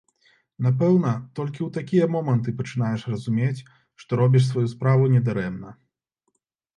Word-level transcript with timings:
Напэўна, 0.67 1.09
толькі 1.39 1.51
ў 1.51 1.67
такія 1.75 2.05
моманты 2.15 2.53
пачынаеш 2.61 3.03
разумець, 3.15 3.65
што 4.05 4.11
робіш 4.21 4.47
сваю 4.49 4.65
справу 4.73 5.03
не 5.17 5.21
дарэмна. 5.29 5.75